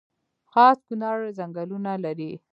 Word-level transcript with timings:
خاص 0.51 0.77
کونړ 0.87 1.17
ځنګلونه 1.37 1.91
لري؟ 2.03 2.31